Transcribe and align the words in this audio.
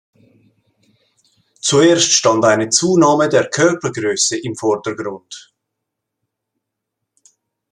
Zuerst 1.61 2.11
stand 2.13 2.43
eine 2.45 2.69
Zunahme 2.69 3.29
der 3.29 3.51
Körpergröße 3.51 4.35
im 4.35 4.55
Vordergrund. 4.55 5.53